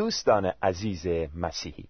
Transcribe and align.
دوستان 0.00 0.52
عزیز 0.62 1.06
مسیحی 1.34 1.84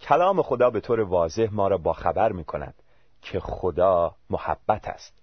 کلام 0.00 0.42
خدا 0.42 0.70
به 0.70 0.80
طور 0.80 1.00
واضح 1.00 1.48
ما 1.52 1.68
را 1.68 1.78
با 1.78 1.92
خبر 1.92 2.32
می 2.32 2.44
کند 2.44 2.74
که 3.22 3.40
خدا 3.40 4.14
محبت 4.30 4.88
است. 4.88 5.14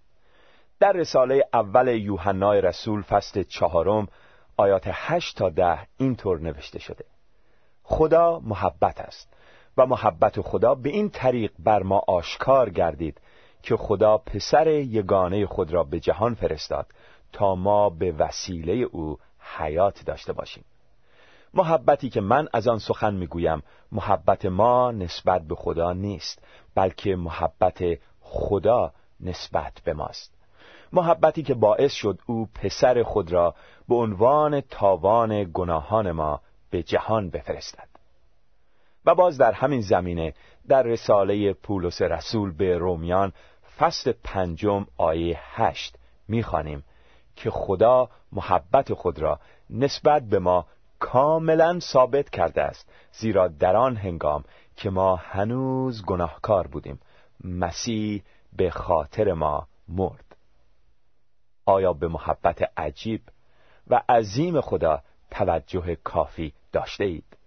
در 0.79 0.91
رساله 0.91 1.45
اول 1.53 1.87
یوحنای 1.87 2.61
رسول 2.61 3.01
فصل 3.01 3.43
چهارم 3.43 4.07
آیات 4.57 4.83
هشت 4.85 5.37
تا 5.37 5.49
ده 5.49 5.87
اینطور 5.97 6.39
نوشته 6.39 6.79
شده. 6.79 7.05
خدا 7.83 8.39
محبت 8.39 9.01
است 9.01 9.33
و 9.77 9.85
محبت 9.85 10.41
خدا 10.41 10.75
به 10.75 10.89
این 10.89 11.09
طریق 11.09 11.51
بر 11.59 11.83
ما 11.83 12.03
آشکار 12.07 12.69
گردید 12.69 13.21
که 13.63 13.77
خدا 13.77 14.17
پسر 14.17 14.67
یگانه 14.67 15.45
خود 15.45 15.73
را 15.73 15.83
به 15.83 15.99
جهان 15.99 16.35
فرستاد 16.35 16.87
تا 17.33 17.55
ما 17.55 17.89
به 17.89 18.11
وسیله 18.11 18.73
او 18.73 19.17
حیات 19.39 20.05
داشته 20.05 20.33
باشیم. 20.33 20.63
محبتی 21.53 22.09
که 22.09 22.21
من 22.21 22.47
از 22.53 22.67
آن 22.67 22.79
سخن 22.79 23.13
می‌گویم 23.13 23.63
محبت 23.91 24.45
ما 24.45 24.91
نسبت 24.91 25.41
به 25.41 25.55
خدا 25.55 25.93
نیست 25.93 26.43
بلکه 26.75 27.15
محبت 27.15 27.83
خدا 28.21 28.93
نسبت 29.19 29.73
به 29.83 29.93
ماست. 29.93 30.33
محبتی 30.93 31.43
که 31.43 31.53
باعث 31.53 31.93
شد 31.93 32.19
او 32.25 32.49
پسر 32.55 33.03
خود 33.03 33.31
را 33.31 33.55
به 33.87 33.95
عنوان 33.95 34.61
تاوان 34.61 35.51
گناهان 35.53 36.11
ما 36.11 36.41
به 36.69 36.83
جهان 36.83 37.29
بفرستد. 37.29 37.87
و 39.05 39.15
باز 39.15 39.37
در 39.37 39.51
همین 39.51 39.81
زمینه 39.81 40.33
در 40.67 40.83
رساله 40.83 41.53
پولس 41.53 42.01
رسول 42.01 42.51
به 42.53 42.77
رومیان 42.77 43.33
فصل 43.77 44.13
پنجم 44.23 44.85
آیه 44.97 45.39
هشت 45.41 45.95
می‌خوانیم 46.27 46.83
که 47.35 47.49
خدا 47.49 48.09
محبت 48.31 48.93
خود 48.93 49.19
را 49.19 49.39
نسبت 49.69 50.23
به 50.23 50.39
ما 50.39 50.65
کاملا 51.01 51.79
ثابت 51.79 52.29
کرده 52.29 52.61
است 52.61 52.89
زیرا 53.11 53.47
در 53.47 53.75
آن 53.75 53.95
هنگام 53.95 54.43
که 54.75 54.89
ما 54.89 55.15
هنوز 55.15 56.05
گناهکار 56.05 56.67
بودیم 56.67 56.99
مسیح 57.43 58.23
به 58.57 58.69
خاطر 58.69 59.33
ما 59.33 59.67
مرد 59.87 60.35
آیا 61.65 61.93
به 61.93 62.07
محبت 62.07 62.71
عجیب 62.77 63.21
و 63.87 64.01
عظیم 64.09 64.61
خدا 64.61 65.01
توجه 65.31 65.95
کافی 65.95 66.53
داشته 66.71 67.03
اید؟ 67.03 67.37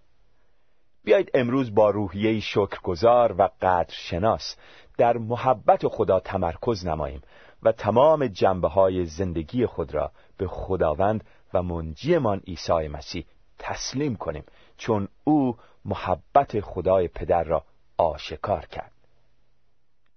بیایید 1.03 1.31
امروز 1.33 1.75
با 1.75 1.89
روحیه 1.89 2.39
شکرگزار 2.39 3.35
و 3.37 3.49
قدر 3.61 3.93
شناس 3.93 4.55
در 4.97 5.17
محبت 5.17 5.87
خدا 5.87 6.19
تمرکز 6.19 6.85
نماییم 6.85 7.21
و 7.63 7.71
تمام 7.71 8.27
جنبه 8.27 8.67
های 8.67 9.05
زندگی 9.05 9.65
خود 9.65 9.93
را 9.93 10.11
به 10.37 10.47
خداوند 10.47 11.23
و 11.53 11.63
منجیمان 11.63 12.39
عیسی 12.47 12.87
مسیح 12.87 13.25
تسلیم 13.59 14.15
کنیم 14.15 14.43
چون 14.77 15.07
او 15.23 15.57
محبت 15.85 16.59
خدای 16.59 17.07
پدر 17.07 17.43
را 17.43 17.63
آشکار 17.97 18.65
کرد. 18.65 18.91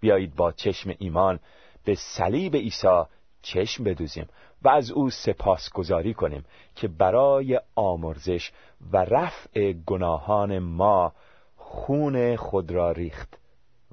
بیایید 0.01 0.35
با 0.35 0.53
چشم 0.53 0.95
ایمان 0.99 1.41
به 1.85 1.95
صلیب 1.95 2.57
عیسی 2.57 3.03
چشم 3.43 3.85
بدوزیم 3.85 4.29
و 4.63 4.69
از 4.69 4.91
او 4.91 5.11
سپاسگزاری 5.11 6.15
کنیم 6.15 6.45
که 6.75 6.89
برای 6.89 7.61
آمرزش 7.75 8.53
و 8.93 8.97
رفع 8.97 9.73
گناهان 9.73 10.59
ما 10.59 11.13
خون 11.57 12.37
خود 12.37 12.71
را 12.71 12.93
ریخت 12.93 13.39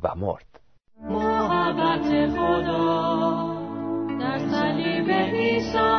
و 0.03 0.15
مرد. 0.15 0.59
محبت 1.01 2.29
خدا 2.29 3.55
در 4.19 4.39
صلیب 4.39 5.11
عیسی 5.11 5.94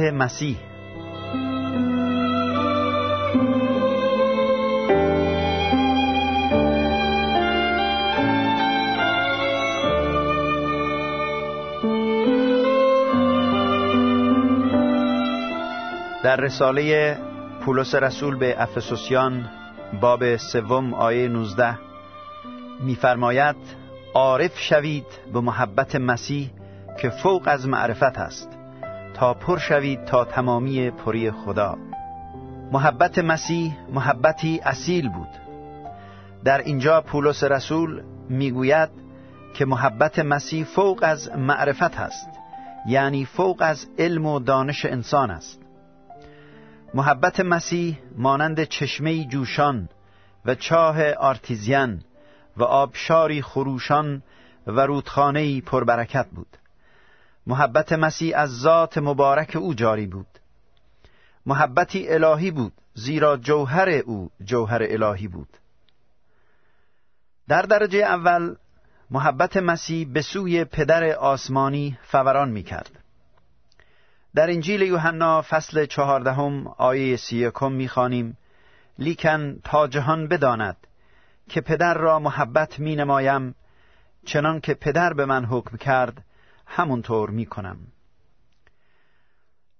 مسیح. 0.00 0.56
در 16.24 16.36
رساله 16.36 17.16
پولس 17.64 17.94
رسول 17.94 18.36
به 18.36 18.62
افسوسیان 18.62 19.50
باب 20.00 20.36
سوم 20.36 20.94
آیه 20.94 21.28
19 21.28 21.78
میفرماید 22.80 23.56
عارف 24.14 24.58
شوید 24.58 25.06
به 25.32 25.40
محبت 25.40 25.96
مسیح 25.96 26.50
که 27.00 27.10
فوق 27.10 27.42
از 27.46 27.68
معرفت 27.68 28.18
است. 28.18 28.53
تا 29.14 29.34
پر 29.34 29.58
شوید 29.58 30.04
تا 30.04 30.24
تمامی 30.24 30.90
پری 30.90 31.30
خدا. 31.30 31.78
محبت 32.72 33.18
مسیح 33.18 33.76
محبتی 33.92 34.60
اصیل 34.64 35.08
بود. 35.08 35.28
در 36.44 36.58
اینجا 36.58 37.00
پولس 37.00 37.44
رسول 37.44 38.02
می‌گوید 38.28 38.88
که 39.54 39.64
محبت 39.64 40.18
مسیح 40.18 40.64
فوق 40.64 40.98
از 41.02 41.30
معرفت 41.36 42.00
است 42.00 42.28
یعنی 42.86 43.24
فوق 43.24 43.56
از 43.60 43.86
علم 43.98 44.26
و 44.26 44.40
دانش 44.40 44.84
انسان 44.84 45.30
است. 45.30 45.60
محبت 46.94 47.40
مسیح 47.40 47.98
مانند 48.16 48.64
چشمه 48.64 49.24
جوشان 49.24 49.88
و 50.44 50.54
چاه 50.54 51.12
آرتیزیان 51.12 52.00
و 52.56 52.62
آبشاری 52.62 53.42
خروشان 53.42 54.22
و 54.66 54.80
رودخانه 54.80 55.60
پربرکت 55.60 56.26
بود. 56.26 56.56
محبت 57.46 57.92
مسیح 57.92 58.38
از 58.38 58.60
ذات 58.60 58.98
مبارک 58.98 59.56
او 59.56 59.74
جاری 59.74 60.06
بود 60.06 60.26
محبتی 61.46 62.08
الهی 62.08 62.50
بود 62.50 62.72
زیرا 62.94 63.36
جوهر 63.36 63.88
او 63.88 64.30
جوهر 64.44 64.82
الهی 64.82 65.28
بود 65.28 65.48
در 67.48 67.62
درجه 67.62 67.98
اول 67.98 68.56
محبت 69.10 69.56
مسیح 69.56 70.08
به 70.12 70.22
سوی 70.22 70.64
پدر 70.64 71.04
آسمانی 71.04 71.98
فوران 72.02 72.50
می 72.50 72.62
کرد. 72.62 72.90
در 74.34 74.50
انجیل 74.50 74.82
یوحنا 74.82 75.42
فصل 75.42 75.86
چهاردهم 75.86 76.66
آیه 76.66 77.16
سی 77.16 77.36
یکم 77.36 77.72
می‌خوانیم 77.72 78.36
لیکن 78.98 79.60
تا 79.64 79.86
جهان 79.86 80.28
بداند 80.28 80.76
که 81.48 81.60
پدر 81.60 81.94
را 81.94 82.18
محبت 82.18 82.78
می 82.78 82.96
نمایم 82.96 83.54
چنان 84.24 84.60
که 84.60 84.74
پدر 84.74 85.12
به 85.12 85.24
من 85.24 85.44
حکم 85.44 85.76
کرد 85.76 86.24
همونطور 86.66 87.30
می 87.30 87.46
کنم 87.46 87.78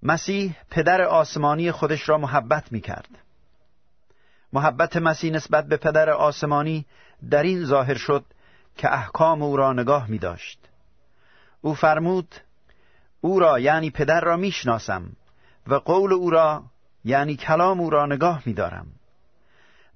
مسیح 0.03 0.57
پدر 0.71 1.03
آسمانی 1.03 1.73
خودش 1.73 2.09
را 2.09 2.19
محبت 2.19 2.73
می 2.73 2.81
کرد 2.81 3.09
محبت 4.53 4.97
مسیح 4.97 5.33
نسبت 5.33 5.67
به 5.67 5.77
پدر 5.77 6.11
آسمانی 6.11 6.87
در 7.31 7.43
این 7.43 7.65
ظاهر 7.65 7.95
شد 7.95 8.25
که 8.77 8.93
احکام 8.93 9.43
او 9.43 9.57
را 9.57 9.73
نگاه 9.73 10.11
می 10.11 10.19
داشت 10.19 10.59
او 11.61 11.75
فرمود 11.75 12.35
او 13.21 13.41
را 13.41 13.59
یعنی 13.59 13.91
پدر 13.91 14.21
را 14.21 14.37
می‌شناسم 14.37 15.13
و 15.67 15.75
قول 15.75 16.13
او 16.13 16.31
را 16.31 16.65
یعنی 17.05 17.37
کلام 17.37 17.81
او 17.81 17.91
را 17.91 18.07
نگاه 18.07 18.43
می 18.47 18.53
دارم. 18.53 18.87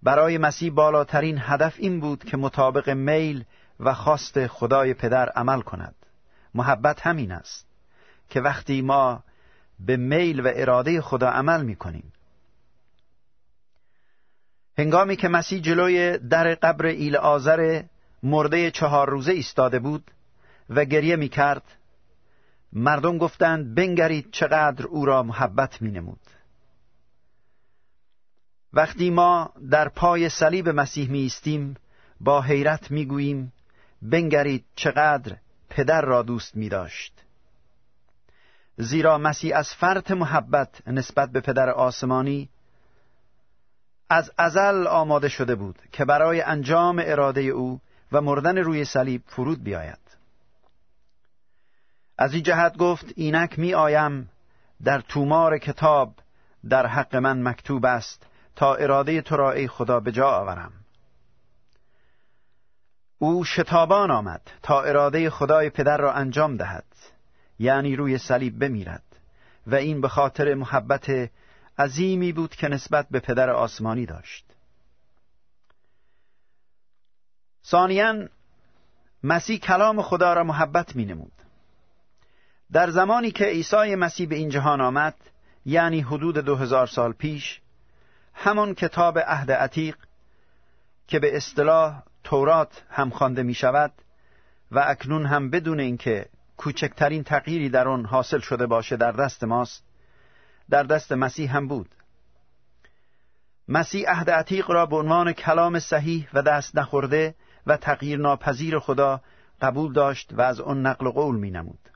برای 0.03 0.39
مسیح 0.39 0.73
بالاترین 0.73 1.39
هدف 1.41 1.75
این 1.79 2.01
بود 2.01 2.25
که 2.25 2.37
مطابق 2.37 2.91
میل 2.91 3.45
و 3.81 3.95
خواست 3.95 4.47
خدای 4.47 4.95
پدر 4.95 5.29
عمل 5.29 5.61
کند. 5.61 5.95
محبت 6.55 7.07
همین 7.07 7.33
است 7.33 7.67
که 8.31 8.41
وقتی 8.41 8.83
ما 8.83 9.23
به 9.81 9.97
میل 9.97 10.41
و 10.41 10.53
اراده 10.55 11.01
خدا 11.01 11.29
عمل 11.29 11.65
می 11.65 11.77
کنیم 11.77 12.13
هنگامی 14.79 15.17
که 15.17 15.29
مسیح 15.29 15.61
جلوی 15.61 16.19
در 16.19 16.55
قبر 16.55 16.87
ایل 16.87 17.17
آزر 17.17 17.83
مرده 18.23 18.71
چهار 18.71 19.11
روزه 19.11 19.33
ایستاده 19.33 19.79
بود 19.79 20.11
و 20.71 20.85
گریه 20.85 21.17
می 21.17 21.29
کرد 21.29 21.63
مردم 22.73 23.19
گفتند 23.19 23.75
بنگرید 23.75 24.29
چقدر 24.33 24.87
او 24.87 25.05
را 25.05 25.23
محبت 25.23 25.83
می 25.83 25.91
نمود. 25.91 26.21
وقتی 28.73 29.11
ما 29.11 29.53
در 29.71 29.89
پای 29.89 30.29
صلیب 30.29 30.69
مسیح 30.69 31.11
می 31.11 31.19
ایستیم 31.19 31.77
با 32.21 32.43
حیرت 32.43 32.91
می 32.91 33.05
گوییم 33.05 33.53
بنگرید 34.03 34.65
چقدر 34.75 35.37
پدر 35.71 36.01
را 36.01 36.23
دوست 36.23 36.57
می 36.57 36.69
داشت. 36.69 37.13
زیرا 38.77 39.19
مسیح 39.19 39.57
از 39.57 39.75
فرط 39.75 40.11
محبت 40.11 40.89
نسبت 40.89 41.31
به 41.31 41.41
پدر 41.41 41.71
آسمانی 41.71 42.49
از 44.11 44.31
ازل 44.39 44.87
آماده 44.87 45.29
شده 45.29 45.55
بود 45.55 45.79
که 45.93 46.05
برای 46.05 46.41
انجام 46.41 47.03
اراده 47.05 47.41
او 47.41 47.81
و 48.13 48.21
مردن 48.21 48.59
روی 48.59 48.85
صلیب 48.85 49.23
فرود 49.27 49.65
بیاید 49.65 49.99
از 52.19 52.35
این 52.35 52.43
جهت 52.43 52.77
گفت 52.77 53.07
اینک 53.17 53.59
می 53.59 53.75
آیم 53.75 54.31
در 54.85 55.01
تومار 55.01 55.59
کتاب 55.59 56.15
در 56.69 56.87
حق 56.87 57.17
من 57.17 57.49
مکتوب 57.49 57.85
است 57.85 58.27
تا 58.57 58.75
اراده 58.75 59.23
تو 59.23 59.37
را 59.37 59.53
ای 59.53 59.69
خدا 59.69 60.01
به 60.01 60.13
جا 60.13 60.29
آورم 60.31 60.73
او 63.19 63.45
شتابان 63.45 64.11
آمد 64.11 64.43
تا 64.63 64.83
اراده 64.83 65.31
خدای 65.31 65.71
پدر 65.71 65.97
را 65.97 66.13
انجام 66.13 66.57
دهد. 66.57 66.85
یعنی 67.59 67.97
روی 67.97 68.19
صلیب 68.19 68.59
بمیرد 68.59 69.03
و 69.67 69.75
این 69.75 70.01
به 70.01 70.09
خاطر 70.09 70.55
محبت 70.55 71.31
عظیمی 71.79 72.33
بود 72.33 72.55
که 72.55 72.69
نسبت 72.69 73.07
به 73.11 73.21
پدر 73.21 73.51
آسمانی 73.51 74.07
داشت. 74.07 74.45
ثانیا 77.67 78.29
مسیح 79.23 79.59
کلام 79.59 80.03
خدا 80.03 80.33
را 80.33 80.45
محبت 80.45 80.97
می 80.97 81.05
نمود 81.05 81.33
در 82.73 82.91
زمانی 82.91 83.31
که 83.31 83.45
عیسی 83.45 83.95
مسیح 83.95 84.29
به 84.29 84.37
این 84.37 84.49
جهان 84.49 84.81
آمد 84.81 85.15
یعنی 85.67 86.01
حدود 86.01 86.39
دو 86.39 86.57
هزار 86.57 86.87
سال 86.87 87.13
پیش 87.13 87.61
همان 88.35 88.75
کتاب 88.75 89.19
عهد 89.19 89.51
عتیق 89.53 89.97
که 91.09 91.19
به 91.19 91.37
اصطلاح 91.37 92.03
تورات 92.29 92.83
هم 92.91 93.11
خوانده 93.11 93.43
می 93.43 93.55
شود 93.55 93.93
و 94.71 94.85
اکنون 94.87 95.27
هم 95.27 95.51
بدون 95.51 95.81
اینکه 95.81 96.27
کوچکترین 96.57 97.25
تغییری 97.25 97.69
در 97.69 97.89
آن 97.89 98.05
حاصل 98.05 98.39
شده 98.39 98.67
باشه 98.67 98.97
در 98.97 99.13
دست 99.13 99.45
ماست 99.45 99.85
در 100.71 100.83
دست 100.83 101.13
مسیح 101.13 101.57
هم 101.57 101.69
بود 101.69 101.95
مسیح 103.69 104.11
عهد 104.11 104.31
عتیق 104.31 104.71
را 104.71 104.87
به 104.87 104.97
عنوان 104.97 105.33
کلام 105.33 105.79
صحیح 105.79 106.29
و 106.35 106.43
دست 106.43 106.79
نخورده 106.79 107.35
و 107.67 107.77
تغییر 107.77 108.19
ناپذیر 108.19 108.79
خدا 108.79 109.21
قبول 109.61 109.93
داشت 109.93 110.33
و 110.33 110.41
از 110.41 110.61
آن 110.61 110.87
نقل 110.87 111.11
قول 111.11 111.37
می 111.37 111.51
نمود. 111.51 111.91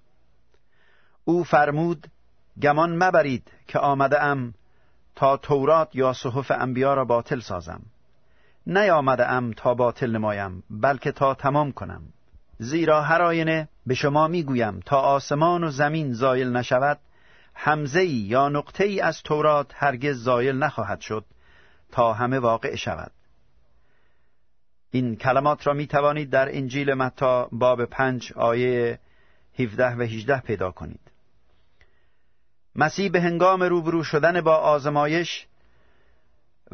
او 1.24 1.44
فرمود 1.44 2.06
گمان 2.62 3.02
مبرید 3.02 3.50
که 3.66 3.78
آمده 3.78 4.22
ام 4.22 4.54
تا 5.14 5.36
تورات 5.36 5.96
یا 5.96 6.12
صحف 6.12 6.50
انبیا 6.50 6.94
را 6.94 7.04
باطل 7.04 7.40
سازم 7.40 7.82
نیامده 8.66 9.30
ام 9.30 9.52
تا 9.52 9.74
باطل 9.74 10.10
نمایم 10.10 10.62
بلکه 10.70 11.12
تا 11.12 11.34
تمام 11.34 11.72
کنم. 11.72 12.02
زیرا 12.58 13.02
هر 13.02 13.22
آینه 13.22 13.68
به 13.86 13.94
شما 13.94 14.28
می‌گویم 14.28 14.80
تا 14.86 15.00
آسمان 15.00 15.64
و 15.64 15.70
زمین 15.70 16.12
زایل 16.12 16.48
نشود 16.56 16.98
حمزه 17.54 18.04
یا 18.04 18.48
نقطه 18.48 18.84
ای 18.84 19.00
از 19.00 19.22
تورات 19.22 19.72
هرگز 19.74 20.16
زایل 20.22 20.56
نخواهد 20.56 21.00
شد 21.00 21.24
تا 21.92 22.12
همه 22.12 22.38
واقع 22.38 22.76
شود. 22.76 23.12
این 24.90 25.16
کلمات 25.16 25.66
را 25.66 25.72
می 25.72 25.86
توانید 25.86 26.30
در 26.30 26.56
انجیل 26.56 26.94
متا 26.94 27.48
باب 27.52 27.84
پنج 27.84 28.32
آیه 28.32 28.98
17 29.58 29.96
و 29.96 30.02
18 30.02 30.40
پیدا 30.40 30.70
کنید. 30.70 31.00
مسیح 32.76 33.10
به 33.10 33.20
هنگام 33.20 33.62
روبرو 33.62 34.04
شدن 34.04 34.40
با 34.40 34.56
آزمایش 34.56 35.46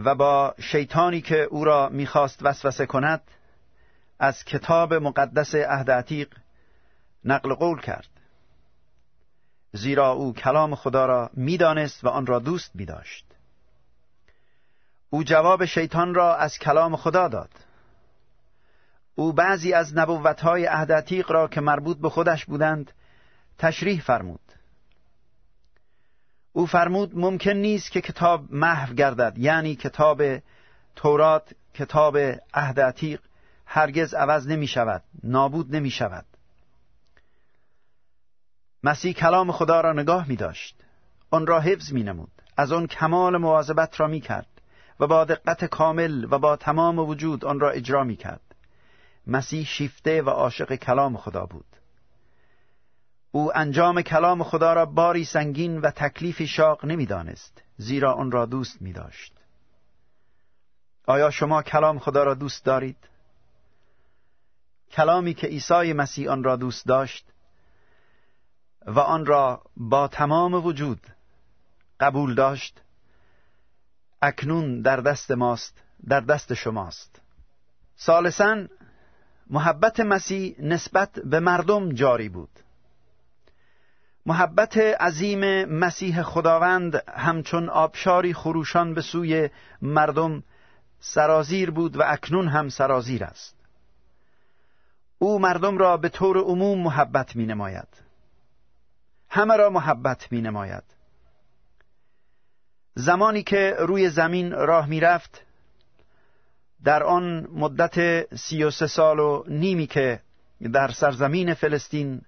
و 0.05 0.15
با 0.15 0.55
شیطانی 0.59 1.21
که 1.21 1.43
او 1.43 1.65
را 1.65 1.89
می‌خواست 1.89 2.39
وسوسه 2.43 2.87
کند 2.87 3.23
از 4.19 4.45
کتاب 4.45 4.95
مقدس 4.95 5.55
عهد 5.55 5.91
عتیق 5.91 6.29
نقل 7.25 7.55
قول 7.55 7.81
کرد. 7.81 8.09
زیرا 9.73 10.11
او 10.11 10.35
کلام 10.35 10.75
خدا 10.75 11.07
را 11.07 11.31
می‌دانست 11.35 12.05
و 12.05 12.09
آن 12.09 12.27
را 12.27 12.39
دوست 12.39 12.71
می 12.77 12.85
داشت. 12.85 13.27
او 15.11 15.25
جواب 15.25 15.65
شیطان 15.65 16.15
را 16.15 16.37
از 16.37 16.59
کلام 16.59 16.97
خدا 16.97 17.29
داد. 17.29 17.51
او 19.15 19.33
بعضی 19.33 19.73
از 19.73 19.97
نبوتهای 19.97 20.65
عهد 20.65 20.93
عتیق 20.93 21.31
را 21.31 21.49
که 21.49 21.61
مربوط 21.61 21.99
به 21.99 22.11
خودش 22.11 22.45
بودند 22.45 22.93
تشریح 23.59 24.01
فرمود. 24.01 24.48
او 26.53 26.67
فرمود 26.67 27.19
ممکن 27.19 27.51
نیست 27.51 27.91
که 27.91 28.01
کتاب 28.01 28.53
محو 28.53 28.95
گردد 28.95 29.39
یعنی 29.39 29.75
کتاب 29.75 30.23
تورات 30.97 31.55
کتاب 31.75 32.17
عهد 32.55 32.81
عتیق 32.81 33.21
هرگز 33.67 34.15
عوض 34.15 34.49
نمی 34.49 34.67
شود 34.67 35.03
نابود 35.25 35.77
نمی 35.77 35.91
شود. 35.91 36.25
مسیح 38.85 39.13
کلام 39.13 39.53
خدا 39.53 39.81
را 39.81 39.93
نگاه 39.93 40.29
می 40.29 40.37
داشت. 40.37 40.77
آن 41.31 41.47
را 41.47 41.61
حفظ 41.61 41.93
می 41.93 42.03
نمود. 42.03 42.31
از 42.57 42.73
آن 42.73 42.87
کمال 42.87 43.37
مواظبت 43.37 44.01
را 44.01 44.07
می 44.07 44.21
کرد 44.21 44.47
و 45.01 45.07
با 45.07 45.25
دقت 45.25 45.65
کامل 45.65 46.27
و 46.31 46.39
با 46.39 46.57
تمام 46.57 46.99
وجود 46.99 47.45
آن 47.45 47.61
را 47.61 47.71
اجرا 47.71 48.05
می 48.05 48.17
کرد. 48.17 48.55
مسیح 49.27 49.65
شیفته 49.65 50.23
و 50.23 50.31
عاشق 50.31 50.75
کلام 50.75 51.17
خدا 51.17 51.47
بود. 51.47 51.78
او 53.31 53.59
انجام 53.59 54.03
کلام 54.03 54.45
خدا 54.45 54.73
را 54.73 54.87
باری 54.87 55.25
سنگین 55.25 55.81
و 55.81 55.91
تکلیفی 55.91 56.47
شاق 56.47 56.85
نمی‌دانست 56.85 57.63
زیرا 57.77 58.13
آن 58.15 58.31
را 58.31 58.47
دوست 58.47 58.83
می 58.83 58.93
داشت. 58.93 59.33
آیا 61.07 61.31
شما 61.31 61.63
کلام 61.63 61.99
خدا 61.99 62.25
را 62.25 62.35
دوست 62.35 62.65
دارید؟ 62.65 62.97
کلامی 64.91 65.35
که 65.35 65.47
عیسی 65.47 65.93
مسیح 65.93 66.31
آن 66.31 66.45
را 66.45 66.57
دوست 66.57 66.87
داشت 66.87 67.27
و 68.87 69.01
آن 69.01 69.27
را 69.27 69.63
با 69.77 70.09
تمام 70.09 70.55
وجود 70.55 71.01
قبول 72.01 72.35
داشت 72.35 72.81
اکنون 74.23 74.83
در 74.83 74.97
دست 74.97 75.31
ماست 75.31 75.83
در 76.09 76.21
دست 76.21 76.55
شماست 76.55 77.21
سالسا 77.97 78.67
محبت 79.51 80.01
مسیح 80.01 80.57
نسبت 80.59 81.13
به 81.13 81.41
مردم 81.41 81.93
جاری 81.93 82.29
بود 82.29 82.51
محبت 84.29 84.77
عظیم 84.77 85.65
مسیح 85.65 86.23
خداوند 86.23 87.03
همچون 87.09 87.69
آبشاری 87.69 88.35
خروشان 88.35 88.95
به 88.95 89.01
سوی 89.01 89.51
مردم 89.83 90.43
سرازیر 91.01 91.71
بود 91.71 91.97
و 91.97 92.03
اکنون 92.07 92.49
هم 92.49 92.69
سرازیر 92.69 93.25
است. 93.25 93.57
او 95.19 95.39
مردم 95.39 95.79
را 95.79 95.97
به 95.97 96.09
طور 96.09 96.39
عموم 96.39 96.79
محبت 96.83 97.37
می 97.37 97.47
نماید 97.47 97.89
همه 99.31 99.57
را 99.57 99.71
محبت 99.71 100.33
می 100.33 100.41
نماید 100.41 100.85
زمانی 102.95 103.43
که 103.43 103.77
روی 103.79 104.11
زمین 104.11 104.53
راه 104.53 104.87
می 104.87 105.01
رفت 105.01 105.43
در 106.85 107.03
آن 107.03 107.49
مدت 107.53 108.27
سی 108.35 108.65
و 108.65 108.71
سه 108.71 108.87
سال 108.87 109.19
و 109.19 109.45
نیمی 109.49 109.87
که 109.87 110.21
در 110.73 110.91
سرزمین 110.91 111.55
فلسطین 111.55 112.23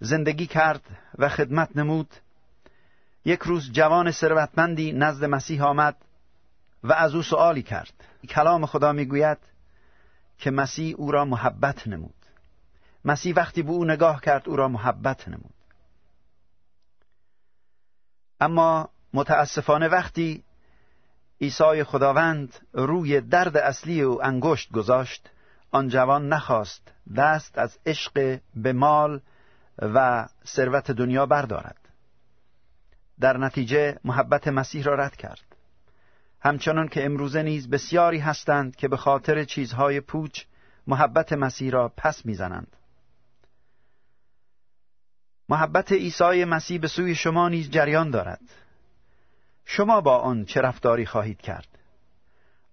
زندگی 0.00 0.46
کرد 0.46 0.82
و 1.18 1.28
خدمت 1.28 1.76
نمود. 1.76 2.14
یک 3.24 3.40
روز 3.40 3.72
جوان 3.72 4.10
ثروتمندی 4.10 4.92
نزد 4.92 5.24
مسیح 5.24 5.64
آمد 5.64 5.96
و 6.84 6.92
از 6.92 7.14
او 7.14 7.22
سؤالی 7.22 7.62
کرد. 7.62 7.92
کلام 8.28 8.66
خدا 8.66 8.92
می‌گوید 8.92 9.38
که 10.38 10.50
مسیح 10.50 10.94
او 10.98 11.10
را 11.10 11.24
محبت 11.24 11.88
نمود. 11.88 12.14
مسیح 13.04 13.34
وقتی 13.36 13.62
به 13.62 13.70
او 13.70 13.84
نگاه 13.84 14.20
کرد 14.20 14.48
او 14.48 14.56
را 14.56 14.68
محبت 14.68 15.28
نمود. 15.28 15.54
اما 18.40 18.88
متاسفانه 19.14 19.88
وقتی 19.88 20.44
عیسی 21.40 21.84
خداوند 21.84 22.54
روی 22.72 23.20
درد 23.20 23.56
اصلی 23.56 24.00
او 24.02 24.24
انگشت 24.24 24.72
گذاشت 24.72 25.30
آن 25.70 25.88
جوان 25.88 26.28
نخواست 26.28 26.92
دست 27.16 27.58
از 27.58 27.78
عشق 27.86 28.40
به 28.54 28.72
مال 28.72 29.20
و 29.80 30.28
ثروت 30.46 30.90
دنیا 30.90 31.26
بردارد. 31.26 31.76
در 33.20 33.36
نتیجه 33.36 33.98
محبت 34.04 34.48
مسیح 34.48 34.84
را 34.84 34.94
رد 34.94 35.16
کرد. 35.16 35.56
همچنان 36.40 36.88
که 36.88 37.04
امروزه 37.04 37.42
نیز 37.42 37.70
بسیاری 37.70 38.18
هستند 38.18 38.76
که 38.76 38.88
به 38.88 38.96
خاطر 38.96 39.44
چیزهای 39.44 40.00
پوچ 40.00 40.44
محبت 40.86 41.32
مسیح 41.32 41.70
را 41.70 41.92
پس 41.96 42.26
می‌زنند. 42.26 42.76
محبت 45.48 45.92
عیسی 45.92 46.44
مسیح 46.44 46.80
به 46.80 46.88
سوی 46.88 47.14
شما 47.14 47.48
نیز 47.48 47.70
جریان 47.70 48.10
دارد. 48.10 48.40
شما 49.64 50.00
با 50.00 50.18
آن 50.18 50.44
چه 50.44 50.60
رفتاری 50.60 51.06
خواهید 51.06 51.40
کرد؟ 51.40 51.68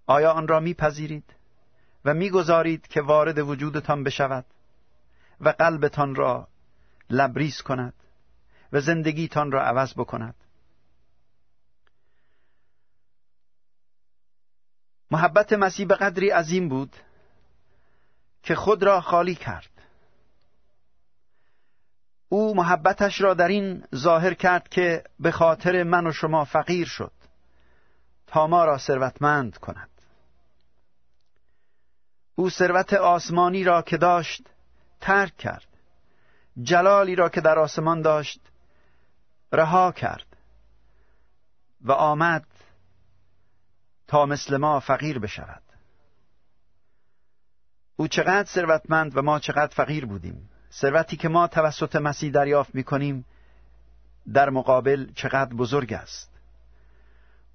آیا 0.06 0.32
آن 0.32 0.48
را 0.48 0.60
میپذیرید 0.60 1.34
و 2.04 2.14
می‌گذارید 2.14 2.86
که 2.86 3.02
وارد 3.02 3.38
وجودتان 3.38 4.04
بشود 4.04 4.44
و 5.40 5.48
قلبتان 5.48 6.14
را 6.14 6.48
لبریز 7.10 7.62
کند 7.62 7.94
و 8.72 8.80
زندگیتان 8.80 9.52
را 9.52 9.62
عوض 9.62 9.94
بکند. 9.94 10.34
محبت 15.10 15.52
مسیح 15.52 15.86
به 15.86 15.94
قدری 15.94 16.30
عظیم 16.30 16.68
بود 16.68 16.96
که 18.42 18.54
خود 18.54 18.82
را 18.82 19.00
خالی 19.00 19.34
کرد. 19.34 19.70
او 22.28 22.56
محبتش 22.56 23.20
را 23.20 23.34
در 23.34 23.48
این 23.48 23.84
ظاهر 23.94 24.34
کرد 24.34 24.68
که 24.68 25.04
به 25.20 25.30
خاطر 25.30 25.82
من 25.82 26.06
و 26.06 26.12
شما 26.12 26.44
فقیر 26.44 26.86
شد 26.86 27.12
تا 28.26 28.46
ما 28.46 28.64
را 28.64 28.78
ثروتمند 28.78 29.58
کند. 29.58 29.90
او 32.34 32.50
ثروت 32.50 32.92
آسمانی 32.92 33.64
را 33.64 33.82
که 33.82 33.96
داشت 33.96 34.42
ترک 35.00 35.36
کرد. 35.36 35.67
جلالی 36.62 37.14
را 37.14 37.28
که 37.28 37.40
در 37.40 37.58
آسمان 37.58 38.02
داشت 38.02 38.40
رها 39.52 39.92
کرد 39.92 40.26
و 41.80 41.92
آمد 41.92 42.46
تا 44.06 44.26
مثل 44.26 44.56
ما 44.56 44.80
فقیر 44.80 45.18
بشود. 45.18 45.62
او 47.96 48.08
چقدر 48.08 48.48
ثروتمند 48.48 49.16
و 49.16 49.22
ما 49.22 49.38
چقدر 49.38 49.74
فقیر 49.74 50.06
بودیم. 50.06 50.50
ثروتی 50.72 51.16
که 51.16 51.28
ما 51.28 51.46
توسط 51.46 51.96
مسیح 51.96 52.30
دریافت 52.30 52.74
می 52.74 52.84
کنیم 52.84 53.24
در 54.32 54.50
مقابل 54.50 55.12
چقدر 55.14 55.54
بزرگ 55.54 55.92
است. 55.92 56.30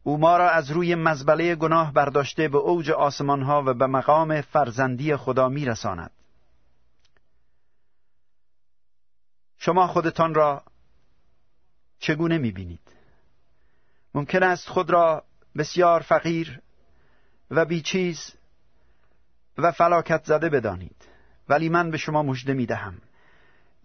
او 0.04 0.18
ما 0.18 0.38
را 0.38 0.50
از 0.50 0.72
روی 0.72 0.96
مزبله 0.96 1.56
گناه 1.56 1.94
برداشته 1.94 2.48
به 2.48 2.58
اوج 2.58 2.92
آسمان 2.92 3.42
ها 3.42 3.64
و 3.66 3.74
به 3.74 3.88
مقام 3.88 4.42
فرزندی 4.42 5.16
خدا 5.16 5.50
می 5.50 5.66
رساند. 5.66 6.12
شما 9.66 9.88
خودتان 9.88 10.34
را 10.34 10.64
چگونه 12.00 12.38
می 12.38 12.52
بینید؟ 12.52 12.80
ممکن 14.14 14.44
است 14.44 14.70
خود 14.70 14.90
را 14.90 15.24
بسیار 15.58 16.00
فقیر 16.00 16.60
و 17.52 17.66
بیچیز 17.66 18.34
و 19.58 19.72
فلاکت 19.72 20.26
زده 20.26 20.50
بدانید 20.50 20.96
ولی 21.50 21.70
من 21.70 21.92
به 21.92 21.98
شما 21.98 22.24
مژده 22.24 22.54
می 22.54 22.66
دهم 22.66 23.02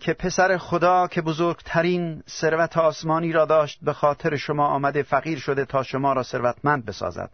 که 0.01 0.13
پسر 0.13 0.59
خدا 0.59 1.09
که 1.09 1.23
بزرگترین 1.23 2.23
ثروت 2.29 2.79
آسمانی 2.79 3.33
را 3.33 3.45
داشت 3.45 3.79
به 3.83 3.93
خاطر 3.93 4.37
شما 4.37 4.67
آمده 4.67 5.03
فقیر 5.03 5.39
شده 5.39 5.65
تا 5.65 5.83
شما 5.83 6.13
را 6.13 6.23
ثروتمند 6.23 6.85
بسازد 6.85 7.31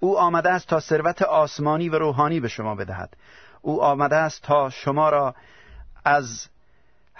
او 0.00 0.18
آمده 0.18 0.50
است 0.50 0.68
تا 0.68 0.80
ثروت 0.80 1.22
آسمانی 1.22 1.88
و 1.88 1.98
روحانی 1.98 2.40
به 2.40 2.48
شما 2.48 2.74
بدهد 2.74 3.16
او 3.62 3.82
آمده 3.82 4.16
است 4.16 4.42
تا 4.42 4.70
شما 4.70 5.10
را 5.10 5.34
از 6.04 6.48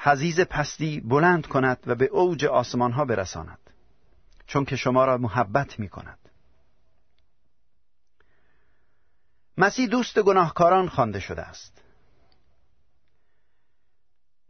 حزیز 0.02 0.40
پستی 0.40 1.00
بلند 1.00 1.47
کند 1.47 1.78
و 1.87 1.95
به 1.95 2.04
اوج 2.04 2.45
آسمان 2.45 2.92
ها 2.92 3.04
برساند 3.04 3.59
چون 4.47 4.64
که 4.64 4.76
شما 4.76 5.04
را 5.04 5.19
محبت 5.19 5.78
می 5.78 5.88
کند 5.88 6.19
مسیح 9.57 9.88
دوست 9.88 10.19
گناهکاران 10.19 10.88
خوانده 10.88 11.21
شده 11.21 11.42
است. 11.42 11.83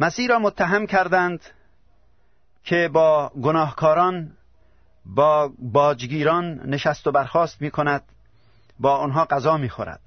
مسیح 0.01 0.29
را 0.29 0.39
متهم 0.39 0.87
کردند 0.87 1.41
که 2.65 2.91
با 2.93 3.29
گناهکاران 3.29 4.37
با 5.05 5.53
باجگیران 5.59 6.61
نشست 6.71 7.07
و 7.07 7.13
برخاست 7.13 7.63
می 7.63 7.71
کند 7.71 8.03
با 8.79 8.97
آنها 8.97 9.25
غذا 9.25 9.57
می 9.57 9.69
خورد 9.69 10.01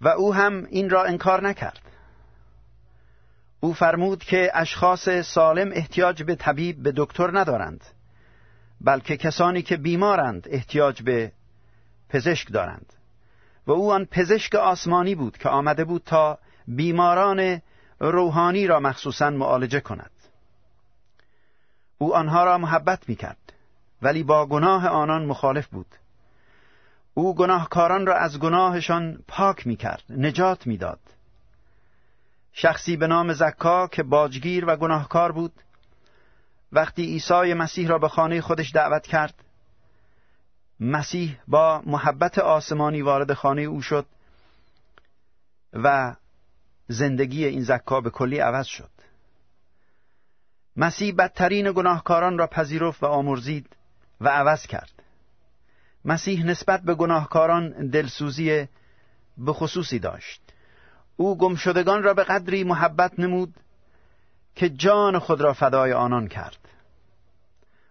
و 0.00 0.08
او 0.08 0.34
هم 0.34 0.66
این 0.70 0.90
را 0.90 1.04
انکار 1.04 1.48
نکرد. 1.48 1.91
او 3.64 3.72
فرمود 3.72 4.24
که 4.24 4.50
اشخاص 4.54 5.08
سالم 5.08 5.70
احتیاج 5.72 6.22
به 6.22 6.34
طبیب 6.34 6.82
به 6.82 6.92
دکتر 6.96 7.38
ندارند 7.38 7.84
بلکه 8.80 9.16
کسانی 9.16 9.62
که 9.62 9.76
بیمارند 9.76 10.46
احتیاج 10.50 11.02
به 11.02 11.32
پزشک 12.08 12.52
دارند. 12.52 12.92
و 13.66 13.72
او 13.72 13.92
آن 13.92 14.04
پزشک 14.04 14.54
آسمانی 14.54 15.14
بود 15.14 15.38
که 15.38 15.48
آمده 15.48 15.84
بود 15.84 16.02
تا 16.06 16.38
بیماران 16.68 17.62
روحانی 18.00 18.66
را 18.66 18.80
مخصوصا 18.80 19.30
معالجه 19.30 19.80
کند. 19.80 20.10
او 21.98 22.16
آنها 22.16 22.44
را 22.44 22.58
محبت 22.58 23.08
می 23.08 23.16
کرد 23.16 23.52
ولی 24.02 24.22
با 24.22 24.46
گناه 24.46 24.88
آنان 24.88 25.26
مخالف 25.26 25.66
بود. 25.66 25.94
او 27.14 27.34
گناهکاران 27.34 28.06
را 28.06 28.16
از 28.16 28.38
گناهشان 28.38 29.18
پاک 29.28 29.66
می 29.66 29.76
کرد 29.76 30.02
نجات 30.10 30.66
می 30.66 30.76
داد 30.76 31.00
شخصی 32.52 32.96
به 32.96 33.06
نام 33.06 33.32
زکا 33.32 33.88
که 33.88 34.02
باجگیر 34.02 34.64
و 34.68 34.76
گناهکار 34.76 35.32
بود 35.32 35.52
وقتی 36.72 37.04
عیسی 37.04 37.54
مسیح 37.54 37.88
را 37.88 37.98
به 37.98 38.08
خانه 38.08 38.40
خودش 38.40 38.72
دعوت 38.74 39.06
کرد 39.06 39.34
مسیح 40.80 41.38
با 41.48 41.82
محبت 41.86 42.38
آسمانی 42.38 43.02
وارد 43.02 43.32
خانه 43.32 43.62
او 43.62 43.82
شد 43.82 44.06
و 45.72 46.16
زندگی 46.88 47.44
این 47.44 47.62
زکا 47.62 48.00
به 48.00 48.10
کلی 48.10 48.38
عوض 48.38 48.66
شد. 48.66 48.90
مسیح 50.76 51.14
بدترین 51.14 51.72
گناهکاران 51.72 52.38
را 52.38 52.46
پذیرفت 52.46 53.02
و 53.02 53.06
آمرزید 53.06 53.76
و 54.20 54.28
عوض 54.28 54.66
کرد. 54.66 55.02
مسیح 56.04 56.44
نسبت 56.44 56.82
به 56.82 56.94
گناهکاران 56.94 57.88
دلسوزی 57.88 58.68
به 59.38 59.52
خصوصی 59.52 59.98
داشت. 59.98 60.51
او 61.16 61.38
گمشدگان 61.38 62.02
را 62.02 62.14
به 62.14 62.24
قدری 62.24 62.64
محبت 62.64 63.20
نمود 63.20 63.54
که 64.54 64.70
جان 64.70 65.18
خود 65.18 65.40
را 65.40 65.52
فدای 65.52 65.92
آنان 65.92 66.28
کرد. 66.28 66.58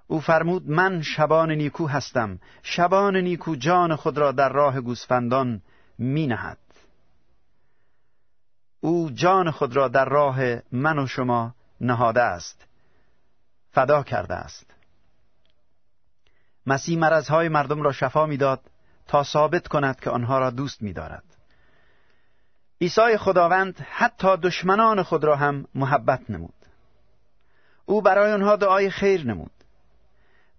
او 0.07 0.19
فرمود 0.19 0.69
من 0.69 1.01
شبان 1.01 1.51
نیکو 1.51 1.87
هستم. 1.87 2.39
شبان 2.63 3.17
نیکو 3.17 3.55
جان 3.55 3.95
خود 3.95 4.17
را 4.17 4.31
در 4.31 4.49
راه 4.49 4.81
گوسفندان 4.81 5.61
می 5.97 6.27
نهد. 6.27 6.57
او 8.79 9.09
جان 9.13 9.51
خود 9.51 9.75
را 9.75 9.87
در 9.87 10.05
راه 10.05 10.39
من 10.71 10.99
و 10.99 11.07
شما 11.07 11.55
نهاده 11.81 12.21
است. 12.21 12.65
فدا 13.71 14.03
کرده 14.03 14.33
است. 14.33 14.65
مسیح 16.65 16.99
مرضهای 16.99 17.49
مردم 17.49 17.81
را 17.81 17.91
شفا 17.91 18.25
می‌داد 18.25 18.61
تا 19.07 19.23
ثابت 19.23 19.67
کند 19.67 19.99
که 19.99 20.09
آنها 20.09 20.39
را 20.39 20.49
دوست 20.49 20.81
می‌دارد. 20.81 21.30
عیسی 22.81 23.17
خداوند 23.17 23.85
حتی 23.91 24.37
دشمنان 24.37 25.03
خود 25.03 25.23
را 25.23 25.35
هم 25.35 25.65
محبت 25.75 26.21
نمود. 26.29 26.53
او 27.85 28.01
برای 28.01 28.33
آنها 28.33 28.55
دعای 28.55 28.89
خیر 28.89 29.27
نمود. 29.27 29.51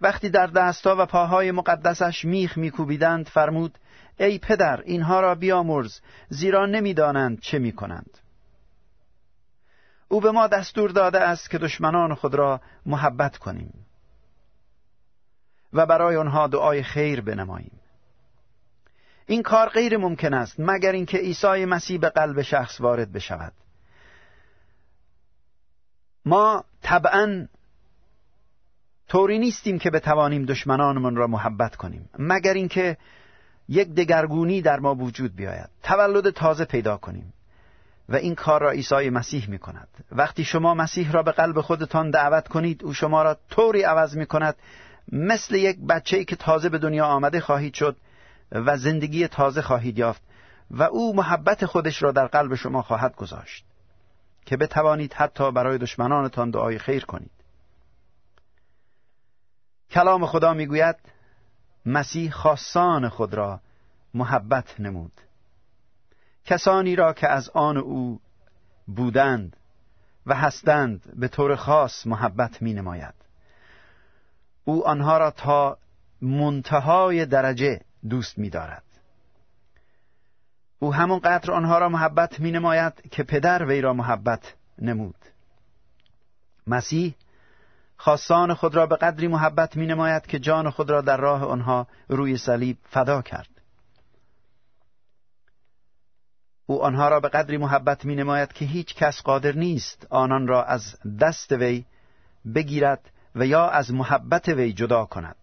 وقتی 0.00 0.30
در 0.30 0.46
دستا 0.46 0.96
و 0.98 1.06
پاهای 1.06 1.50
مقدسش 1.50 2.24
میخ 2.24 2.58
میکوبیدند 2.58 3.28
فرمود 3.28 3.78
ای 4.18 4.38
پدر 4.38 4.80
اینها 4.80 5.20
را 5.20 5.34
بیامرز 5.34 6.00
زیرا 6.28 6.66
نمی‌دانند 6.66 7.40
چه 7.40 7.58
می‌کنند 7.58 8.18
او 10.08 10.20
به 10.20 10.30
ما 10.30 10.46
دستور 10.46 10.90
داده 10.90 11.20
است 11.20 11.50
که 11.50 11.58
دشمنان 11.58 12.14
خود 12.14 12.34
را 12.34 12.60
محبت 12.86 13.36
کنیم 13.36 13.86
و 15.72 15.86
برای 15.86 16.16
آنها 16.16 16.46
دعای 16.46 16.82
خیر 16.82 17.20
بنماییم 17.20 17.81
این 19.26 19.42
کار 19.42 19.68
غیر 19.68 19.96
ممکن 19.96 20.34
است 20.34 20.54
مگر 20.58 20.92
اینکه 20.92 21.18
عیسی 21.18 21.64
مسیح 21.64 21.98
به 21.98 22.08
قلب 22.08 22.42
شخص 22.42 22.80
وارد 22.80 23.12
بشود. 23.12 23.52
ما 26.24 26.64
طبعا 26.82 27.48
طوری 29.08 29.38
نیستیم 29.38 29.78
که 29.78 29.90
بتوانیم 29.90 30.44
دشمنانمان 30.44 31.16
را 31.16 31.26
محبت 31.26 31.76
کنیم 31.76 32.08
مگر 32.18 32.54
اینکه 32.54 32.96
یک 33.68 33.88
دگرگونی 33.88 34.62
در 34.62 34.80
ما 34.80 34.94
وجود 34.94 35.36
بیاید 35.36 35.68
تولد 35.82 36.30
تازه 36.30 36.64
پیدا 36.64 36.96
کنیم. 36.96 37.32
و 38.08 38.16
این 38.16 38.34
کار 38.34 38.60
را 38.60 38.70
عیسی 38.70 39.10
مسیح 39.10 39.50
می 39.50 39.58
کند 39.58 39.88
وقتی 40.12 40.44
شما 40.44 40.74
مسیح 40.74 41.12
را 41.12 41.22
به 41.22 41.32
قلب 41.32 41.60
خودتان 41.60 42.10
دعوت 42.10 42.48
کنید 42.48 42.84
او 42.84 42.94
شما 42.94 43.22
را 43.22 43.36
طوری 43.50 43.82
عوض 43.82 44.16
می 44.16 44.26
کند 44.26 44.56
مثل 45.12 45.54
یک 45.54 45.78
بچه 45.88 46.24
که 46.24 46.36
تازه 46.36 46.68
به 46.68 46.78
دنیا 46.78 47.06
آمده 47.06 47.40
خواهید 47.40 47.74
شد. 47.74 47.96
و 48.52 48.76
زندگی 48.76 49.28
تازه 49.28 49.62
خواهید 49.62 49.98
یافت 49.98 50.22
و 50.70 50.82
او 50.82 51.16
محبت 51.16 51.66
خودش 51.66 52.02
را 52.02 52.12
در 52.12 52.26
قلب 52.26 52.54
شما 52.54 52.82
خواهد 52.82 53.16
گذاشت 53.16 53.64
که 54.46 54.56
بتوانید 54.56 55.12
حتی 55.12 55.52
برای 55.52 55.78
دشمنانتان 55.78 56.50
دعای 56.50 56.78
خیر 56.78 57.04
کنید. 57.04 57.30
کلام 59.90 60.26
خدا 60.26 60.54
می‌گوید 60.54 60.96
مسیح 61.86 62.30
خاصان 62.30 63.08
خود 63.08 63.34
را 63.34 63.60
محبت 64.14 64.80
نمود. 64.80 65.12
کسانی 66.44 66.96
را 66.96 67.12
که 67.12 67.28
از 67.28 67.48
آن 67.48 67.76
او 67.76 68.20
بودند 68.86 69.56
و 70.26 70.34
هستند 70.34 71.20
به 71.20 71.28
طور 71.28 71.56
خاص 71.56 72.06
محبت 72.06 72.62
می 72.62 72.74
نماید 72.74 73.14
او 74.64 74.86
آنها 74.86 75.18
را 75.18 75.30
تا 75.30 75.78
منتهای 76.20 77.26
درجه 77.26 77.80
دوست 78.08 78.38
می 78.38 78.50
دارد 78.50 78.82
او 80.78 80.94
همون 80.94 81.18
قدر 81.18 81.52
آنها 81.52 81.78
را 81.78 81.88
محبت 81.88 82.40
می 82.40 82.50
نماید 82.50 82.92
که 83.10 83.22
پدر 83.22 83.64
وی 83.64 83.80
را 83.80 83.92
محبت 83.92 84.54
نمود. 84.78 85.14
مسیح 86.66 87.14
خواستان 87.96 88.54
خود 88.54 88.74
را 88.74 88.86
به 88.86 88.96
قدری 88.96 89.28
محبت 89.28 89.76
می 89.76 89.86
نماید 89.86 90.26
که 90.26 90.38
جان 90.38 90.70
خود 90.70 90.90
را 90.90 91.00
در 91.00 91.16
راه 91.16 91.44
آنها 91.44 91.86
روی 92.08 92.36
صلیب 92.36 92.76
فدا 92.90 93.22
کرد. 93.22 93.48
او 96.66 96.82
آنها 96.82 97.08
را 97.08 97.20
به 97.20 97.28
قدری 97.28 97.56
محبت 97.56 98.04
می 98.04 98.16
نماید 98.16 98.52
که 98.52 98.64
هیچ 98.64 98.94
کس 98.94 99.22
قادر 99.22 99.52
نیست 99.52 100.06
آنان 100.10 100.46
را 100.46 100.64
از 100.64 100.96
دست 101.20 101.52
وی 101.52 101.84
بگیرد 102.54 103.10
و 103.34 103.46
یا 103.46 103.68
از 103.68 103.92
محبت 103.94 104.48
وی 104.48 104.72
جدا 104.72 105.04
کند. 105.04 105.36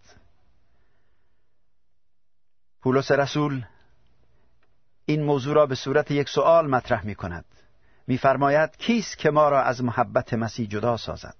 پولس 2.81 3.11
رسول 3.11 3.65
این 5.05 5.23
موضوع 5.23 5.55
را 5.55 5.65
به 5.65 5.75
صورت 5.75 6.11
یک 6.11 6.29
سوال 6.29 6.67
مطرح 6.67 7.05
می 7.05 7.15
کند 7.15 7.45
میفرماید 8.07 8.77
کیست 8.77 9.17
که 9.17 9.29
ما 9.29 9.49
را 9.49 9.63
از 9.63 9.83
محبت 9.83 10.33
مسیح 10.33 10.67
جدا 10.67 10.97
سازد؟ 10.97 11.35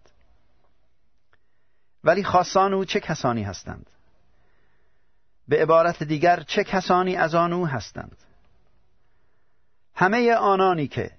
ولی 2.04 2.24
خاصان 2.24 2.74
او 2.74 2.86
چه 2.86 3.00
کسانی 3.00 3.44
هستند؟ 3.44 3.90
به 5.48 5.62
عبارت 5.62 6.04
دیگر 6.04 6.40
چه 6.40 6.64
کسانی 6.64 7.16
از 7.16 7.36
آن 7.36 7.54
او 7.54 7.68
هستند؟ 7.68 8.18
همه 9.96 10.34
آنانی 10.34 10.88
که 10.88 11.12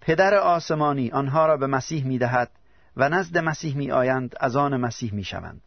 پدر 0.00 0.34
آسمانی 0.34 1.10
آنها 1.10 1.46
را 1.46 1.56
به 1.56 1.66
مسیح 1.66 2.04
می‌دهد 2.04 2.50
و 2.96 3.08
نزد 3.08 3.38
مسیح 3.38 3.76
می 3.76 3.92
آیند 3.92 4.34
از 4.40 4.56
آن 4.56 4.76
مسیح 4.76 5.14
می 5.14 5.24
شوند. 5.24 5.62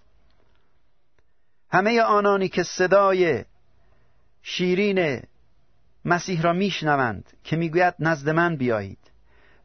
همه 1.72 2.02
آنانی 2.02 2.50
که 2.50 2.64
صدای 2.64 3.46
شیرین 4.48 5.22
مسیح 6.06 6.42
را 6.42 6.54
میشنوند 6.54 7.34
که 7.44 7.56
می‌گوید 7.56 7.94
نزد 8.00 8.30
من 8.30 8.56
بیایید 8.56 9.12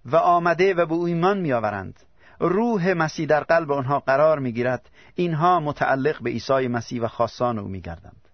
و 0.05 0.17
آمده 0.17 0.75
و 0.75 0.87
به 0.87 0.95
او 0.95 1.05
ایمان 1.05 1.39
میآورند 1.41 2.01
روح 2.39 2.93
مسیح 2.93 3.27
در 3.27 3.41
قلب 3.41 3.73
آنها 3.73 3.99
قرار 4.01 4.39
می‌گیرد 4.39 4.91
اینها 5.15 5.61
متعلق 5.61 6.23
به 6.23 6.31
عیسی 6.31 6.69
مسیح 6.69 7.03
و 7.03 7.09
خاصان 7.09 7.59
او 7.59 7.69
میگردند 7.69 8.29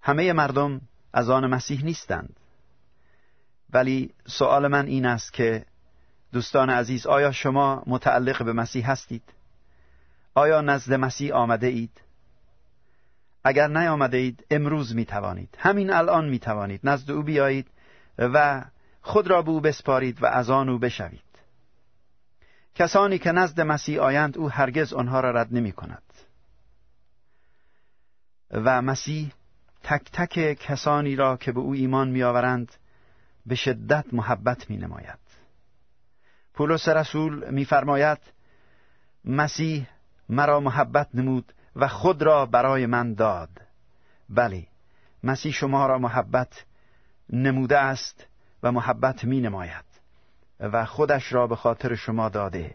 همه 0.00 0.32
مردم 0.32 0.80
از 1.12 1.30
آن 1.30 1.46
مسیح 1.46 1.84
نیستند 1.84 2.40
ولی 3.70 4.14
سوال 4.26 4.66
من 4.66 4.86
این 4.86 5.06
است 5.06 5.32
که 5.32 5.64
دوستان 6.32 6.70
عزیز 6.70 7.06
آیا 7.06 7.32
شما 7.32 7.82
متعلق 7.86 8.44
به 8.44 8.52
مسیح 8.52 8.90
هستید؟ 8.90 9.22
آیا 10.34 10.60
نزد 10.60 10.94
مسیح 10.94 11.34
آمده 11.34 11.66
اید؟ 11.66 12.05
اگر 13.46 13.68
نیامده 13.68 14.16
اید 14.16 14.46
امروز 14.50 14.94
می 14.94 15.04
توانید 15.04 15.56
همین 15.58 15.90
الان 15.90 16.28
می 16.28 16.38
توانید 16.38 16.80
نزد 16.84 17.10
او 17.10 17.22
بیایید 17.22 17.66
و 18.18 18.64
خود 19.00 19.26
را 19.26 19.42
به 19.42 19.50
او 19.50 19.60
بسپارید 19.60 20.22
و 20.22 20.26
از 20.26 20.50
آن 20.50 20.68
او 20.68 20.78
بشوید. 20.78 21.20
کسانی 22.74 23.18
که 23.18 23.32
نزد 23.32 23.60
مسیح 23.60 24.00
آیند 24.00 24.38
او 24.38 24.50
هرگز 24.50 24.92
آنها 24.92 25.20
را 25.20 25.30
رد 25.30 25.54
نمی 25.54 25.72
کند 25.72 26.02
و 28.50 28.82
مسیح 28.82 29.32
تک 29.82 30.10
تک 30.12 30.58
کسانی 30.60 31.16
را 31.16 31.36
که 31.36 31.52
به 31.52 31.60
او 31.60 31.72
ایمان 31.72 32.08
میآورند 32.08 32.72
به 33.46 33.54
شدت 33.54 34.04
محبت 34.12 34.70
می 34.70 34.76
نماید 34.76 35.18
پولس 36.54 36.88
رسول 36.88 37.50
میفرماید 37.50 38.18
مسیح 39.24 39.86
مرا 40.28 40.60
محبت 40.60 41.08
نمود. 41.14 41.52
و 41.76 41.88
خود 41.88 42.22
را 42.22 42.46
برای 42.46 42.86
من 42.86 43.14
داد. 43.14 43.50
بله 44.28 44.66
مسیح 45.22 45.52
شما 45.52 45.86
را 45.86 45.98
محبت 45.98 46.64
نموده 47.30 47.78
است 47.78 48.26
و 48.62 48.72
محبت 48.72 49.24
می 49.24 49.40
نماید 49.40 49.84
و 50.60 50.84
خودش 50.84 51.32
را 51.32 51.46
به 51.46 51.56
خاطر 51.56 51.94
شما 51.94 52.28
داده. 52.28 52.74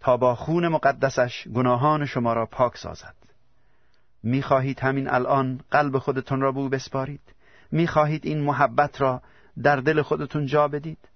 تا 0.00 0.16
با 0.16 0.34
خون 0.34 0.68
مقدسش 0.68 1.48
گناهان 1.48 2.06
شما 2.06 2.32
را 2.32 2.46
پاک 2.46 2.76
سازد. 2.76 3.14
می 4.22 4.42
خواهید 4.42 4.80
همین 4.80 5.08
الان 5.08 5.60
قلب 5.70 5.98
خودتون 5.98 6.40
را 6.40 6.52
به 6.52 6.58
او 6.58 6.68
بسپارید؟ 6.68 7.20
می 7.72 7.86
خواهید 7.86 8.26
این 8.26 8.40
محبت 8.40 9.00
را 9.00 9.22
در 9.62 9.76
دل 9.76 10.02
خودتون 10.02 10.46
جا 10.46 10.68
بدید؟ 10.68 11.08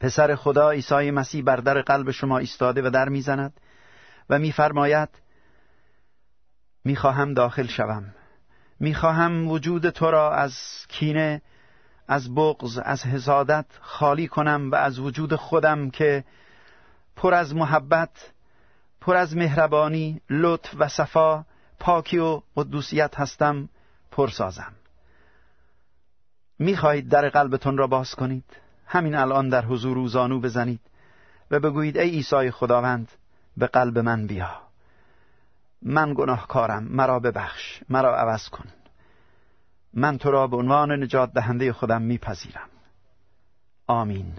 پسر 0.00 0.34
خدا 0.34 0.70
عیسی 0.70 1.10
مسیح 1.10 1.44
بر 1.44 1.56
در 1.56 1.82
قلب 1.82 2.10
شما 2.10 2.38
ایستاده 2.38 2.82
و 2.82 2.90
در 2.90 3.08
می‌زند. 3.08 3.60
و 4.30 4.38
میفرماید 4.38 5.08
می‌خواهم 6.84 7.34
داخل 7.34 7.66
شوم. 7.66 8.14
می‌خواهم 8.80 9.48
وجود 9.48 9.90
تو 9.90 10.10
را 10.10 10.34
از 10.34 10.56
کینه 10.88 11.42
از 12.08 12.34
بغض 12.34 12.78
از 12.84 13.02
حسادت 13.06 13.66
خالی 13.80 14.28
کنم 14.28 14.70
و 14.70 14.74
از 14.74 14.98
وجود 14.98 15.34
خودم 15.34 15.90
که 15.90 16.24
پر 17.16 17.34
از 17.34 17.54
محبت 17.54 18.32
پر 19.00 19.16
از 19.16 19.36
مهربانی 19.36 20.20
لطف 20.30 20.74
و 20.78 20.88
صفا 20.88 21.44
پاکی 21.78 22.18
و 22.18 22.40
قدوسیت 22.56 23.20
هستم 23.20 23.68
پر 24.10 24.28
سازم 24.28 24.72
می‌خواهید 26.58 27.08
در 27.08 27.28
قلبتون 27.28 27.78
را 27.78 27.86
باز 27.86 28.14
کنید. 28.14 28.44
همین 28.86 29.14
الان 29.14 29.48
در 29.48 29.64
حضور 29.64 29.98
او 29.98 30.08
زانو 30.08 30.40
بزنید 30.40 30.80
و 31.50 31.60
بگویید 31.60 31.98
ای 31.98 32.10
عیسی 32.10 32.50
خداوند 32.50 33.12
به 33.56 33.66
قلب 33.66 33.98
من 33.98 34.26
بیا. 34.26 34.60
من 35.82 36.14
گناهکارم 36.14 36.82
مرا 36.82 37.20
ببخش 37.20 37.82
مرا 37.88 38.16
عوض 38.16 38.48
کن. 38.48 38.64
من 39.94 40.18
تو 40.18 40.30
را 40.30 40.46
به 40.46 40.56
عنوان 40.56 41.02
نجات 41.02 41.32
دهنده 41.32 41.72
خودم 41.72 42.02
میپذیرم. 42.02 42.68
آمین. 43.86 44.32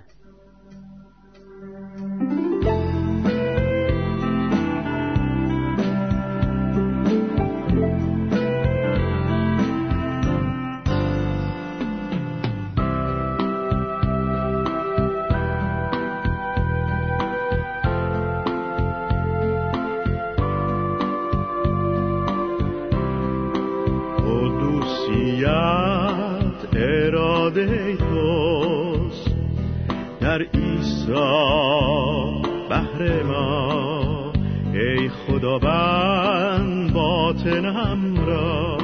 بهر 32.69 33.23
ما 33.23 34.31
ای 34.73 35.09
خداوند 35.09 36.93
باطنم 36.93 38.25
را. 38.25 38.77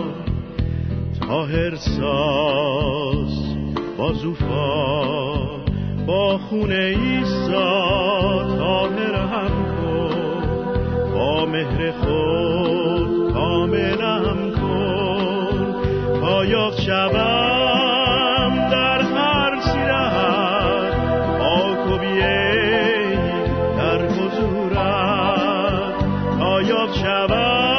تاهر 1.28 1.76
ساز 1.76 3.56
با 3.98 4.14
زوفا 4.14 5.06
با 6.08 6.38
خون 6.38 6.72
ایسا 6.72 8.56
تاهر 8.58 9.16
هم 9.16 9.52
کن. 9.82 10.44
با 11.14 11.46
مهر 11.46 11.92
خود 11.92 13.34
کاملم 13.34 14.52
کن. 14.52 15.76
تا 16.22 16.46
یافت 16.46 16.80
در 26.62 27.71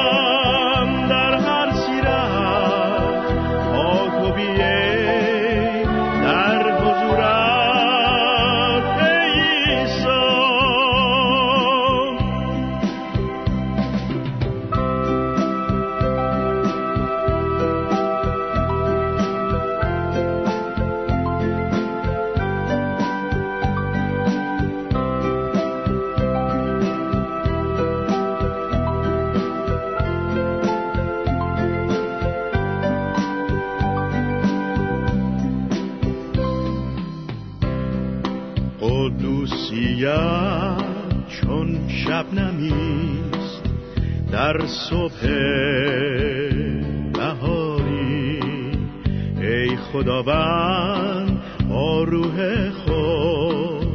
خداوند 49.77 51.43
با 51.69 52.03
روح 52.03 52.71
خود. 52.71 53.89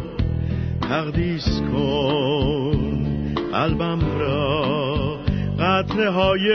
تقدیس 0.81 1.61
کن 1.71 2.77
قلبم 3.51 3.99
را 4.19 5.17
قطره 5.59 6.09
های 6.09 6.53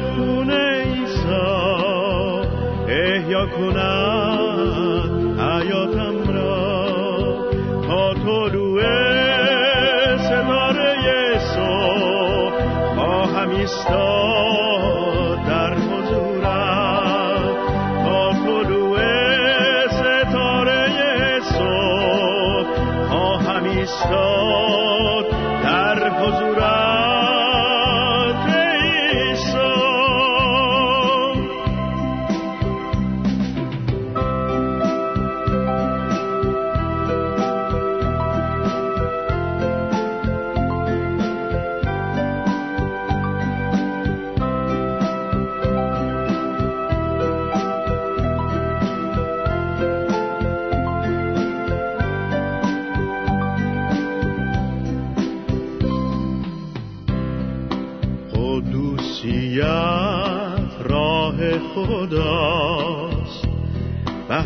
خون 0.00 0.50
ایسا 0.50 1.74
احیا 2.88 3.46
کند 3.46 5.40
حیاتم 5.40 6.32
را 6.34 6.86
تا 7.86 8.14
طلوع 8.14 9.04
ایستاد. 13.64 14.13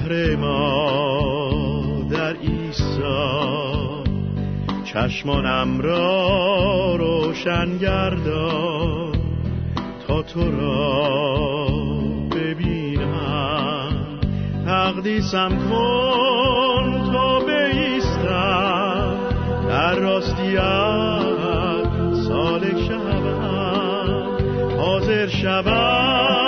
بهر 0.08 0.36
ما 0.36 2.06
در 2.10 2.36
ایسا 2.40 4.04
چشمانم 4.84 5.80
را 5.80 6.96
روشن 6.96 7.78
گردان 7.78 9.12
تا 10.06 10.22
تو 10.22 10.50
را 10.50 11.66
ببینم. 12.30 14.20
تقدیسم 14.66 15.48
کن 15.70 17.12
تا 17.12 17.40
بیستم. 17.40 19.16
در 19.68 19.94
راستیت 19.94 20.62
سالک 22.28 22.78
شوم. 22.88 24.38
حاضر 24.78 25.26
شوم. 25.28 26.47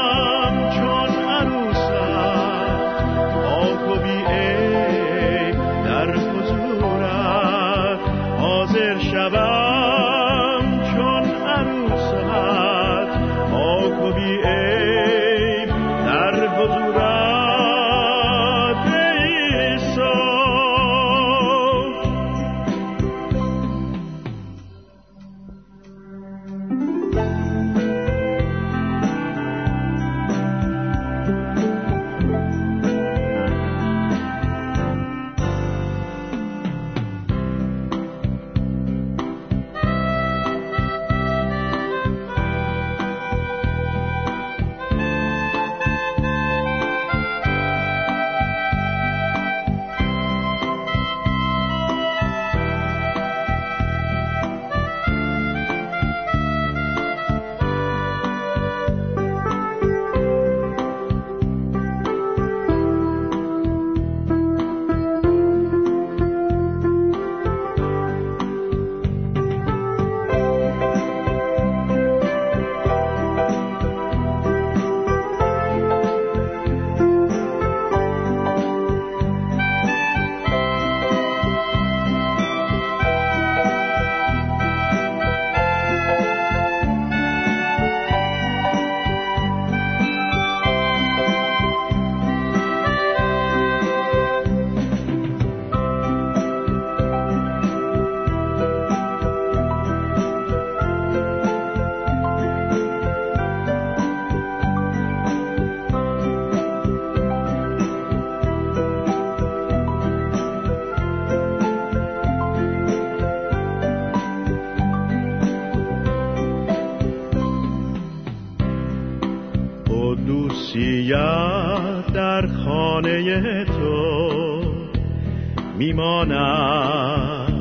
میماند. 126.01 127.53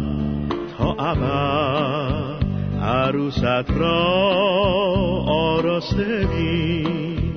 تا 0.78 0.96
ابد 1.00 2.44
عروست 2.84 3.72
را 3.78 4.00
آراسته 5.28 6.28
بین 6.28 7.34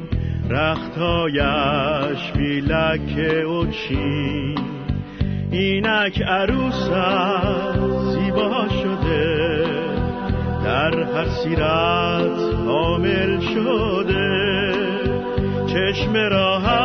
رختایش 0.50 2.32
بیلک 2.36 3.18
و 3.46 3.66
چی. 3.66 4.54
اینک 5.50 6.22
عروست 6.22 6.92
زیبا 8.12 8.68
شده 8.82 9.64
در 10.64 11.02
هر 11.02 11.28
سیرت 11.28 12.54
حامل 12.66 13.40
شده. 13.40 14.42
چشم 15.66 16.14
راحت 16.14 16.81